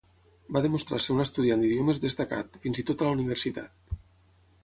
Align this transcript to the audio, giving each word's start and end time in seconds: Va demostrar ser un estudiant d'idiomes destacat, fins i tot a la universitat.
Va 0.55 0.61
demostrar 0.65 0.99
ser 1.05 1.11
un 1.15 1.23
estudiant 1.25 1.65
d'idiomes 1.65 2.01
destacat, 2.07 2.57
fins 2.65 2.81
i 2.85 2.89
tot 2.91 3.03
a 3.05 3.09
la 3.11 3.17
universitat. 3.19 3.97